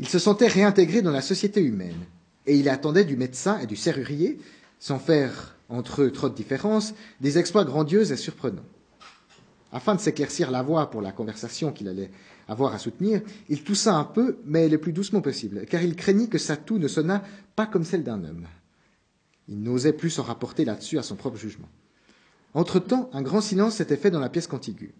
[0.00, 2.06] Il se sentait réintégré dans la société humaine,
[2.48, 4.40] et il attendait du médecin et du serrurier,
[4.80, 8.64] sans faire entre eux trop de différence, des exploits grandioses et surprenants.
[9.72, 12.10] Afin de s'éclaircir la voie pour la conversation qu'il allait
[12.46, 16.28] avoir à soutenir, il toussa un peu, mais le plus doucement possible, car il craignit
[16.28, 17.22] que sa toux ne sonnât
[17.56, 18.46] pas comme celle d'un homme.
[19.48, 21.68] Il n'osait plus s'en rapporter là-dessus à son propre jugement.
[22.52, 24.94] Entre-temps, un grand silence s'était fait dans la pièce contiguë.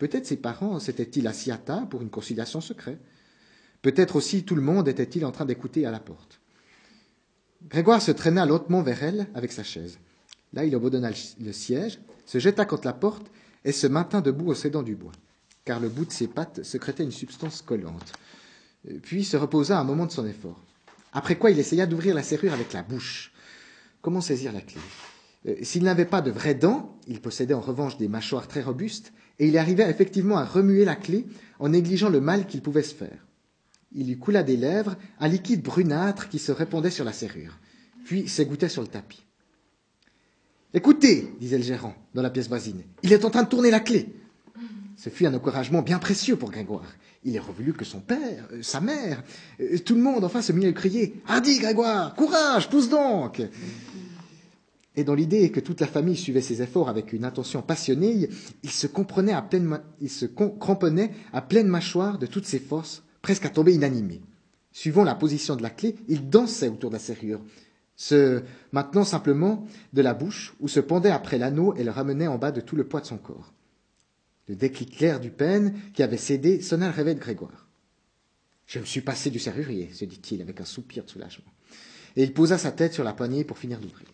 [0.00, 3.00] Peut-être ses parents s'étaient-ils assis à table pour une conciliation secrète?
[3.80, 6.40] Peut-être aussi tout le monde était-il en train d'écouter à la porte.
[7.68, 9.98] Grégoire se traîna lentement vers elle avec sa chaise.
[10.52, 13.30] Là, il abandonna le siège, se jeta contre la porte
[13.64, 15.12] et se maintint debout au sédant du bois,
[15.64, 18.12] car le bout de ses pattes secrétait une substance collante.
[19.02, 20.60] Puis se reposa un moment de son effort.
[21.12, 23.32] Après quoi il essaya d'ouvrir la serrure avec la bouche.
[24.00, 24.80] Comment saisir la clé?
[25.46, 29.12] Euh, S'il n'avait pas de vraies dents, il possédait en revanche des mâchoires très robustes,
[29.38, 31.26] et il arrivait effectivement à remuer la clé
[31.58, 33.26] en négligeant le mal qu'il pouvait se faire.
[33.92, 37.58] Il lui coula des lèvres un liquide brunâtre qui se répandait sur la serrure,
[38.04, 39.24] puis s'égouttait sur le tapis.
[40.72, 43.80] Écoutez, disait le gérant dans la pièce voisine, il est en train de tourner la
[43.80, 44.08] clé.
[44.96, 46.92] Ce fut un encouragement bien précieux pour Grégoire.
[47.24, 49.22] Il est revenu que son père, euh, sa mère,
[49.60, 53.42] euh, tout le monde enfin se mit à crier Hardi, Grégoire, courage, pousse donc
[54.94, 58.28] Et dans l'idée que toute la famille suivait ses efforts avec une attention passionnée,
[58.62, 63.02] il se, comprenait à pleine il se cramponnait à pleine mâchoire de toutes ses forces,
[63.22, 64.20] presque à tomber inanimé.
[64.72, 67.40] Suivant la position de la clé, il dansait autour de la serrure,
[68.00, 72.38] se maintenant simplement de la bouche, ou se pendait après l'anneau et le ramenait en
[72.38, 73.52] bas de tout le poids de son corps.
[74.48, 77.68] Le déclic clair du peine qui avait cédé sonna le réveil de Grégoire.
[78.64, 81.52] Je me suis passé du serrurier, se dit-il avec un soupir de soulagement.
[82.16, 84.08] Et il posa sa tête sur la poignée pour finir d'ouvrir.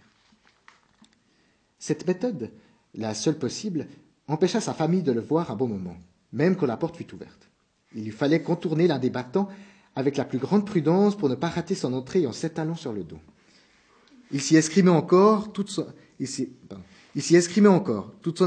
[1.78, 2.50] Cette méthode,
[2.92, 3.86] la seule possible,
[4.26, 5.96] empêcha sa famille de le voir un bon moment,
[6.32, 7.50] même quand la porte fut ouverte.
[7.94, 9.48] Il lui fallait contourner l'un des battants
[9.94, 13.04] avec la plus grande prudence pour ne pas rater son entrée en s'étalant sur le
[13.04, 13.20] dos.
[14.32, 15.86] Il s'y escrimait encore toute son,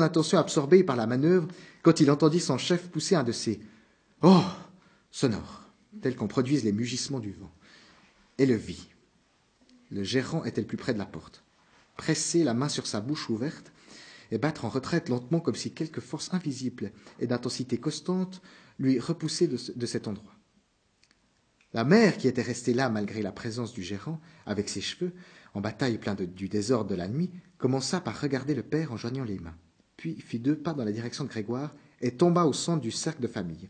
[0.02, 1.48] attention absorbée par la manœuvre,
[1.82, 3.60] quand il entendit son chef pousser un de ces
[4.22, 4.44] Oh
[5.12, 5.64] sonores,
[6.02, 7.52] tels qu'on produise les mugissements du vent,
[8.38, 8.90] et le vit.
[9.92, 11.44] Le gérant était le plus près de la porte.
[11.98, 13.74] presser la main sur sa bouche ouverte
[14.32, 18.42] et battre en retraite lentement comme si quelque force invisible et d'intensité constante
[18.78, 20.39] lui repoussait de, cet endroit.
[21.74, 25.14] La mère, qui était restée là malgré la présence du gérant, avec ses cheveux,
[25.54, 29.24] en bataille plein du désordre de la nuit, commença par regarder le père en joignant
[29.24, 29.56] les mains,
[29.96, 33.22] puis fit deux pas dans la direction de Grégoire et tomba au centre du cercle
[33.22, 33.70] de famille.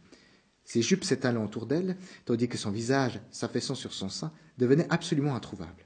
[0.64, 5.36] Ses jupes s'étalant autour d'elle, tandis que son visage, s'affaissant sur son sein, devenait absolument
[5.36, 5.86] introuvable.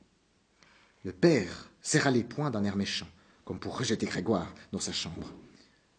[1.04, 3.08] Le père serra les poings d'un air méchant,
[3.46, 5.34] comme pour rejeter Grégoire dans sa chambre,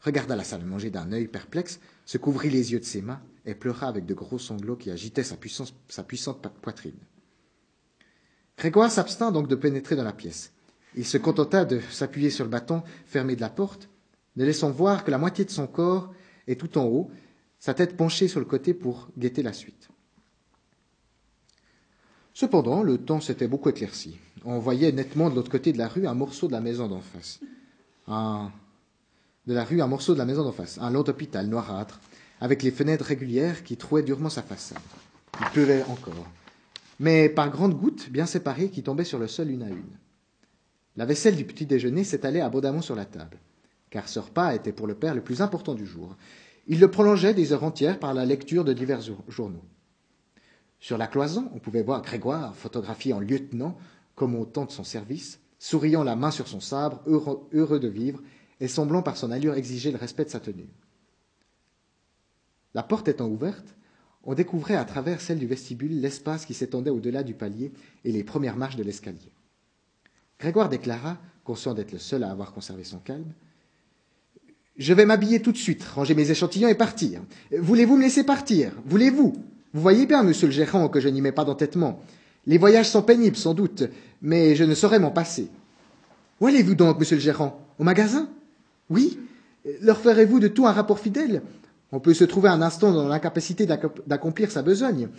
[0.01, 3.23] regarda la salle à manger d'un œil perplexe, se couvrit les yeux de ses mains
[3.45, 5.37] et pleura avec de gros sanglots qui agitaient sa,
[5.89, 6.99] sa puissante poitrine.
[8.57, 10.53] Grégoire s'abstint donc de pénétrer dans la pièce.
[10.97, 13.89] Il se contenta de s'appuyer sur le bâton fermé de la porte,
[14.37, 16.13] ne laissant voir que la moitié de son corps
[16.47, 17.11] et tout en haut,
[17.59, 19.89] sa tête penchée sur le côté pour guetter la suite.
[22.33, 24.19] Cependant, le temps s'était beaucoup éclairci.
[24.45, 27.01] On voyait nettement de l'autre côté de la rue un morceau de la maison d'en
[27.01, 27.41] face.
[28.09, 32.01] De la rue, un morceau de la maison d'en face, un long hôpital noirâtre,
[32.41, 34.79] avec les fenêtres régulières qui trouaient durement sa façade.
[35.41, 36.27] Il pleuvait encore,
[37.01, 39.99] mais par grandes gouttes bien séparées qui tombaient sur le sol une à une.
[40.97, 43.39] La vaisselle du petit déjeuner s'étalait abondamment sur la table,
[43.91, 46.17] car ce repas était pour le père le plus important du jour,
[46.67, 49.65] il le prolongeait des heures entières par la lecture de divers journaux.
[50.81, 53.77] Sur la cloison, on pouvait voir Grégoire, photographié en lieutenant,
[54.15, 58.21] comme au temps de son service, souriant la main sur son sabre, heureux, de vivre,
[58.61, 60.69] et semblant par son allure exiger le respect de sa tenue.
[62.75, 63.75] La porte étant ouverte,
[64.25, 67.73] on découvrait à travers celle du vestibule l'espace qui s'étendait au-delà du palier
[68.05, 69.33] et les premières marches de l'escalier.
[70.41, 73.33] Grégoire déclara, conscient d'être le seul à avoir conservé son calme,
[74.77, 77.21] je vais m'habiller tout de suite, ranger mes échantillons et partir.
[77.57, 78.73] Voulez-vous me laisser partir?
[78.87, 79.35] Voulez-vous?
[79.73, 82.03] Vous voyez bien, monsieur le gérant, que je n'y mets pas d'entêtement.
[82.47, 83.85] Les voyages sont pénibles, sans doute,
[84.21, 85.49] mais je ne saurais m'en passer.
[86.41, 87.61] Où allez-vous donc, monsieur le gérant?
[87.79, 88.29] Au magasin?
[88.91, 89.19] Oui?
[89.81, 91.43] Leur ferez-vous de tout un rapport fidèle?
[91.95, 95.11] On peut se trouver un instant dans l'incapacité d'accomplir sa besogne.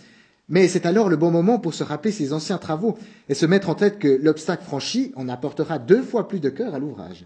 [0.50, 2.98] Mais c'est alors le bon moment pour se rappeler ses anciens travaux
[3.30, 6.74] et se mettre en tête que l'obstacle franchi en apportera deux fois plus de cœur
[6.74, 7.24] à l'ouvrage.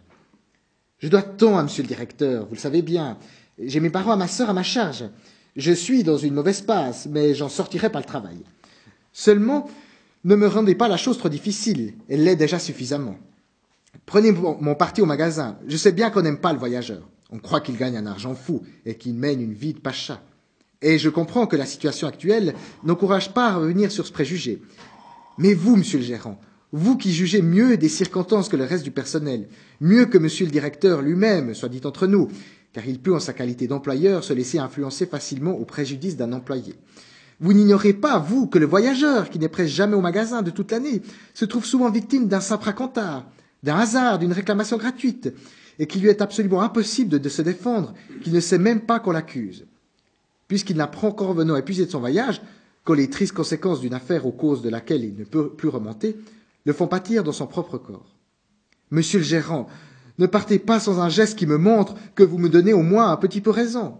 [0.98, 3.18] Je dois tant à monsieur le directeur, vous le savez bien.
[3.58, 5.04] J'ai mes parents ma sœur à ma charge.
[5.56, 8.38] Je suis dans une mauvaise passe, mais j'en sortirai par le travail.
[9.12, 9.68] Seulement,
[10.22, 13.16] ne me rendez pas la chose trop difficile, elle l'est déjà suffisamment.
[14.06, 15.58] Prenez mon parti au magasin.
[15.66, 17.02] Je sais bien qu'on n'aime pas le voyageur.
[17.30, 20.22] On croit qu'il gagne un argent fou et qu'il mène une vie de pacha.
[20.82, 24.62] Et je comprends que la situation actuelle n'encourage pas à revenir sur ce préjugé.
[25.38, 26.40] Mais vous, monsieur le gérant,
[26.72, 29.48] vous qui jugez mieux des circonstances que le reste du personnel,
[29.80, 32.28] mieux que monsieur le directeur lui-même, soit dit entre nous,
[32.72, 36.74] car il peut, en sa qualité d'employeur, se laisser influencer facilement au préjudice d'un employé.
[37.40, 40.70] Vous n'ignorez pas, vous, que le voyageur, qui n'est presque jamais au magasin de toute
[40.70, 41.02] l'année,
[41.34, 43.26] se trouve souvent victime d'un simple racontard,
[43.62, 45.32] d'un hasard, d'une réclamation gratuite,
[45.80, 49.12] et qu'il lui est absolument impossible de, se défendre, qu'il ne sait même pas qu'on
[49.12, 49.66] l'accuse.
[50.46, 52.42] Puisqu'il n'apprend qu'en revenant épuisé de son voyage,
[52.84, 56.16] quand les tristes conséquences d'une affaire aux causes de laquelle il ne peut plus remonter
[56.66, 58.14] le font pâtir dans son propre corps.
[58.90, 59.68] Monsieur le gérant,
[60.18, 63.10] ne partez pas sans un geste qui me montre que vous me donnez au moins
[63.10, 63.96] un petit peu raison.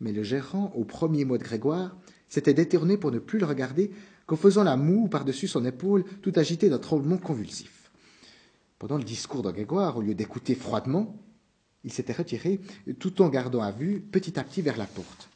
[0.00, 1.94] Mais le gérant, au premier mot de Grégoire,
[2.30, 3.90] s'était détourné pour ne plus le regarder
[4.26, 7.79] qu'en faisant la moue par-dessus son épaule, tout agité d'un tremblement convulsif.
[8.80, 11.14] Pendant le discours de Grégoire, au lieu d'écouter froidement,
[11.84, 12.60] il s'était retiré,
[12.98, 15.28] tout en gardant à vue petit à petit vers la porte.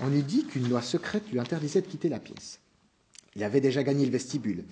[0.00, 2.60] On eût dit qu'une loi secrète lui interdisait de quitter la pièce.
[3.36, 4.64] Il avait déjà gagné le vestibule,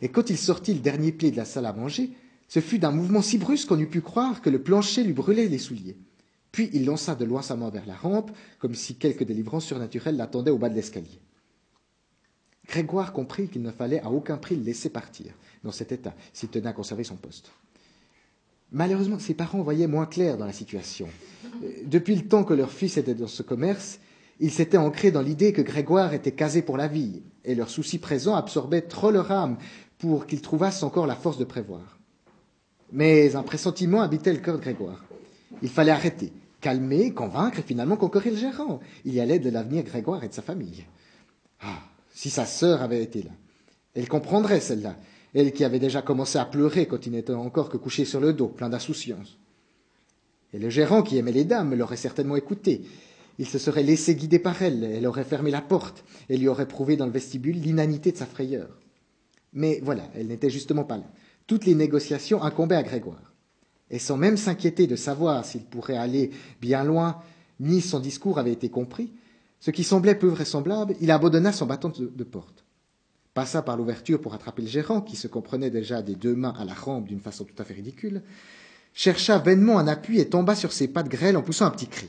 [0.00, 2.12] et quand il sortit le dernier pied de la salle à manger,
[2.48, 5.46] ce fut d'un mouvement si brusque qu'on eût pu croire que le plancher lui brûlait
[5.48, 5.98] les souliers.
[6.52, 10.16] Puis il lança de loin sa main vers la rampe, comme si quelque délivrance surnaturelle
[10.16, 11.20] l'attendait au bas de l'escalier.
[12.68, 15.32] Grégoire comprit qu'il ne fallait à aucun prix le laisser partir
[15.64, 17.52] dans cet état, s'il tenait à conserver son poste.
[18.70, 21.08] Malheureusement, ses parents voyaient moins clair dans la situation.
[21.84, 23.98] Depuis le temps que leur fils était dans ce commerce,
[24.40, 27.98] ils s'étaient ancrés dans l'idée que Grégoire était casé pour la vie, et leur souci
[27.98, 29.58] présent absorbait trop leur âme
[29.98, 31.98] pour qu'ils trouvassent encore la force de prévoir.
[32.92, 35.04] Mais un pressentiment habitait le cœur de Grégoire.
[35.62, 38.80] Il fallait arrêter, calmer, convaincre et finalement conquérir le gérant.
[39.04, 40.84] Il y allait de l'avenir Grégoire et de sa famille.
[41.60, 41.78] Ah,
[42.14, 43.30] si sa sœur avait été là.
[43.94, 44.96] Elle comprendrait celle-là,
[45.34, 48.32] elle qui avait déjà commencé à pleurer quand il n'était encore que couché sur le
[48.32, 49.38] dos, plein d'insouciance.
[50.52, 52.82] Et le gérant, qui aimait les dames, l'aurait certainement écouté.
[53.38, 56.68] Il se serait laissé guider par elle, elle aurait fermé la porte, et lui aurait
[56.68, 58.68] prouvé dans le vestibule l'inanité de sa frayeur.
[59.54, 61.10] Mais voilà, elle n'était justement pas là.
[61.46, 63.32] Toutes les négociations incombaient à Grégoire.
[63.90, 67.20] Et sans même s'inquiéter de savoir s'il pourrait aller bien loin,
[67.60, 69.12] ni son discours avait été compris,
[69.62, 72.64] ce qui semblait peu vraisemblable, il abandonna son bâton de, porte.
[73.32, 76.64] passa par l'ouverture pour attraper le gérant, qui se comprenait déjà des deux mains à
[76.64, 78.22] la rampe d'une façon tout à fait ridicule,
[78.92, 82.08] chercha vainement un appui et tomba sur ses pattes grêles en poussant un petit cri.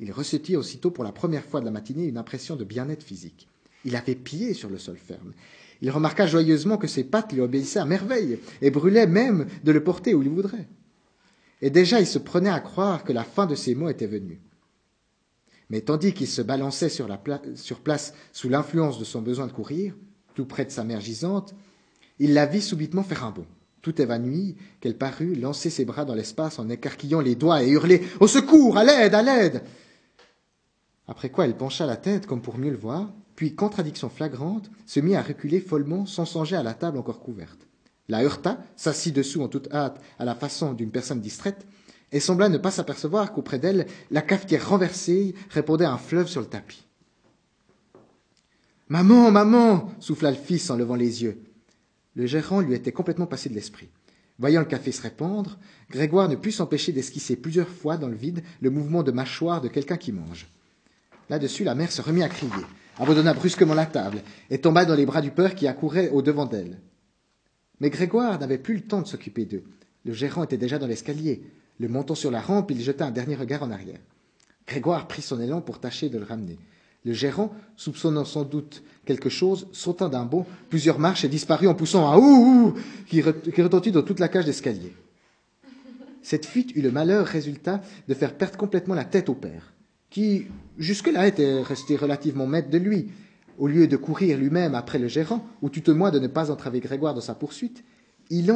[0.00, 3.46] Il ressentit aussitôt pour la première fois de la matinée une impression de bien-être physique.
[3.84, 5.34] Il avait pied sur le sol ferme.
[5.80, 9.84] Il remarqua joyeusement que ses pattes lui obéissaient à merveille et brûlaient même de le
[9.84, 10.66] porter où il voudrait.
[11.62, 14.40] Et déjà il se prenait à croire que la fin de ses mots était venue.
[15.70, 17.08] Mais tandis qu'il se balançait sur,
[17.82, 19.94] place sous l'influence de son besoin de courir,
[20.34, 21.54] tout près de sa mère gisante,
[22.18, 23.46] il la vit subitement faire un bond.
[23.82, 28.02] Tout évanouie, qu'elle parut lancer ses bras dans l'espace en écarquillant les doigts et hurler
[28.20, 29.62] Au secours À l'aide À l'aide
[31.06, 34.98] Après quoi elle pencha la tête comme pour mieux le voir, puis, contradiction flagrante, se
[34.98, 37.68] mit à reculer follement sans songer à la table encore couverte.
[38.08, 41.64] La heurta, s'assit dessous en toute hâte à la façon d'une personne distraite,
[42.12, 46.40] et sembla ne pas s'apercevoir qu'auprès d'elle, la cafetière renversée répondait à un fleuve sur
[46.40, 46.84] le tapis.
[48.88, 51.42] Maman, maman souffla le fils en levant les yeux.
[52.14, 53.88] Le gérant lui était complètement passé de l'esprit.
[54.38, 55.58] Voyant le café se répandre,
[55.90, 59.68] Grégoire ne put s'empêcher d'esquisser plusieurs fois dans le vide le mouvement de mâchoire de
[59.68, 60.46] quelqu'un qui mange.
[61.28, 62.52] Là-dessus, la mère se remit à crier,
[62.98, 66.46] abandonna brusquement la table et tomba dans les bras du père qui accourait au devant
[66.46, 66.80] d'elle.
[67.80, 69.64] Mais Grégoire n'avait plus le temps de s'occuper d'eux.
[70.04, 71.42] Le gérant était déjà dans l'escalier.
[71.78, 74.00] Le montant sur la rampe, il jeta un dernier regard en arrière.
[74.66, 76.58] Grégoire prit son élan pour tâcher de le ramener.
[77.04, 81.74] Le gérant, soupçonnant sans doute quelque chose, sauta d'un bond plusieurs marches et disparut en
[81.74, 82.74] poussant un ouh,
[83.06, 84.92] qui, retentit dans toute la cage d'escalier.
[86.22, 89.72] Cette fuite eut le malheur résultat de faire perdre complètement la tête au père,
[90.10, 93.08] qui jusque-là était resté relativement maître de lui.
[93.56, 96.50] Au lieu de courir lui-même après le gérant, ou tout au moins de ne pas
[96.50, 97.82] entraver Grégoire dans sa poursuite,
[98.30, 98.50] il,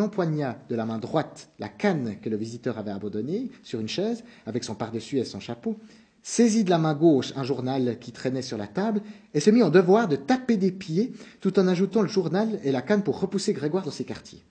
[0.00, 4.24] empoigna de la main droite la canne que le visiteur avait abandonnée sur une chaise,
[4.46, 5.78] avec son pardessus et son chapeau,
[6.22, 9.02] saisit de la main gauche un journal qui traînait sur la table
[9.34, 12.70] et se mit en devoir de taper des pieds tout en ajoutant le journal et
[12.70, 14.42] la canne pour repousser Grégoire dans ses quartiers.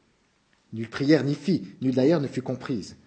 [0.73, 2.97] Nulle prière n'y fit, nulle d'ailleurs ne fut comprise.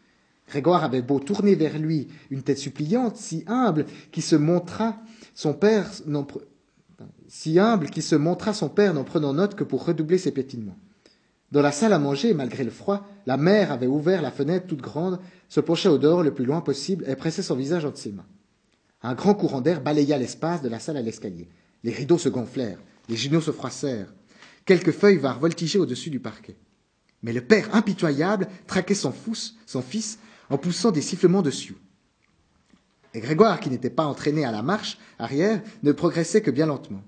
[0.48, 4.98] Grégoire avait beau tourner vers lui une tête suppliante, si humble qu'il se montra
[5.34, 5.90] son père
[7.90, 10.76] qu'il se montra son père n'en prenant note que pour redoubler ses pétinements.
[11.52, 14.80] Dans la salle à manger, malgré le froid, la mère avait ouvert la fenêtre toute
[14.80, 18.12] grande, se penchait au dehors le plus loin possible et pressait son visage entre ses
[18.12, 18.26] mains.
[19.02, 21.48] Un grand courant d'air balaya l'espace de la salle à l'escalier.
[21.82, 22.78] Les rideaux se gonflèrent,
[23.08, 24.12] les genoux se froissèrent.
[24.64, 26.56] Quelques feuilles vinrent voltiger au-dessus du parquet.
[27.22, 29.12] Mais le père impitoyable traquait son,
[29.66, 30.18] son fils
[30.50, 31.76] en poussant des sifflements de sioux.
[33.12, 37.02] Et Grégoire, qui n'était pas entraîné à la marche arrière, ne progressait que bien lentement.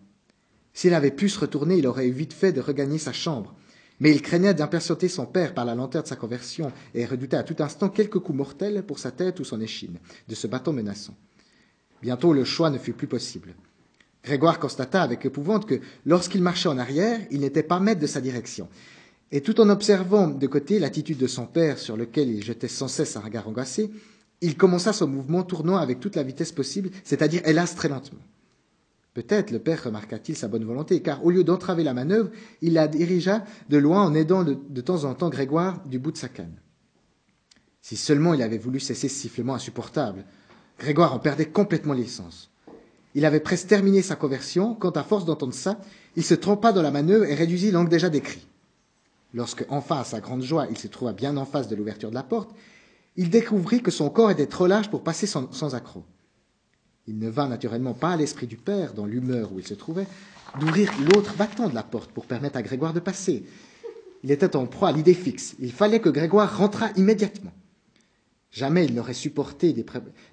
[0.73, 3.55] S'il avait pu se retourner, il aurait eu vite fait de regagner sa chambre.
[4.01, 7.43] Mais il craignait d'impatienter son père par la lenteur de sa conversion et redoutait à
[7.43, 11.15] tout instant quelques coups mortels pour sa tête ou son échine, de ce bâton menaçant.
[12.03, 13.55] Bientôt le choix ne fut plus possible.
[14.23, 18.21] Grégoire constata avec épouvante que lorsqu'il marchait en arrière, il n'était pas maître de sa
[18.21, 18.69] direction.
[19.33, 22.89] Et tout en observant de côté l'attitude de son père sur lequel il jetait sans
[22.89, 23.91] cesse un regard angoissé,
[24.41, 28.21] il commença son mouvement tournant avec toute la vitesse possible, c'est-à-dire hélas très lentement.
[29.17, 32.29] Peut-être le père remarqua-t-il sa bonne volonté, car au lieu d'entraver la manœuvre,
[32.61, 36.19] il la dirigea de loin en aidant de, temps en temps Grégoire du bout de
[36.19, 36.61] sa canne.
[37.81, 40.27] Si seulement il avait voulu cesser ce sifflement insupportable,
[40.79, 42.51] Grégoire en perdait complètement l'essence.
[43.15, 45.81] Il avait presque terminé sa conversion quand, à force d'entendre ça,
[46.15, 48.47] il se trompa dans la manœuvre et réduisit l'angle déjà décrit.
[49.33, 52.15] Lorsque, enfin, à sa grande joie, il se trouva bien en face de l'ouverture de
[52.15, 52.55] la porte,
[53.17, 56.05] il découvrit que son corps était trop large pour passer sans, sans accroc.
[57.07, 60.07] Il ne vint naturellement pas à l'esprit du père, dans l'humeur où il se trouvait,
[60.59, 63.45] d'ouvrir l'autre battant de la porte pour permettre à Grégoire de passer.
[64.25, 65.55] Il était en proie à l'idée fixe.
[65.61, 67.53] Il fallait que Grégoire rentrât immédiatement.
[68.51, 69.75] Jamais il n'aurait supporté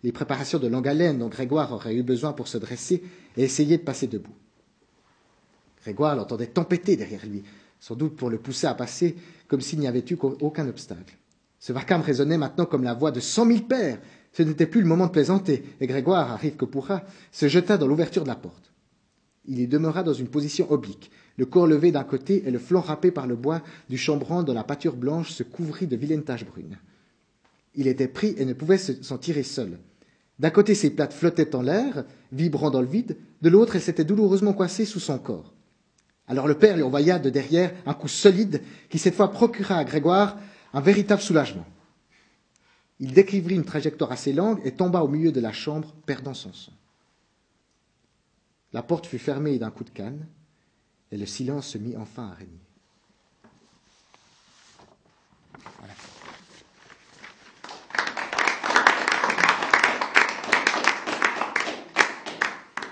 [0.03, 3.03] les, préparations de longue haleine dont Grégoire aurait eu besoin pour se dresser
[3.36, 4.33] et essayer de passer debout.
[5.81, 7.43] Grégoire l'entendait tempêter derrière lui,
[7.81, 9.17] sans doute pour le pousser à passer
[9.49, 11.17] comme s'il n'y avait eu aucun obstacle.
[11.59, 13.99] Ce vacarme résonnait maintenant comme la voix de cent mille pères.
[14.33, 17.87] Ce n'était plus le moment de plaisanter, et Grégoire, arrive que pourra, se jeta dans
[17.87, 18.71] l'ouverture de la porte.
[19.45, 22.81] Il y demeura dans une position oblique, le corps levé d'un côté et le flanc
[22.81, 26.45] râpé par le bois du chambranle dont la pâture blanche se couvrit de vilaines taches
[26.45, 26.77] brunes.
[27.75, 29.79] Il était pris et ne pouvait s'en tirer seul.
[30.39, 34.03] D'un côté, ses plates flottaient en l'air, vibrant dans le vide, de l'autre, elles s'étaient
[34.03, 35.53] douloureusement coincées sous son corps.
[36.27, 39.84] Alors le père lui envoya de derrière un coup solide qui cette fois procura à
[39.84, 40.38] Grégoire
[40.73, 41.65] un véritable soulagement.
[43.04, 46.54] Il décrivit une trajectoire assez longue et tomba au milieu de la chambre, perdant son
[46.54, 46.72] son.
[48.72, 50.26] La porte fut fermée d'un coup de canne
[51.12, 52.62] et le silence se mit enfin à régner.